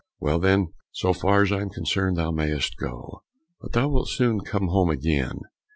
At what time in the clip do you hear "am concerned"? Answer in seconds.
1.61-2.17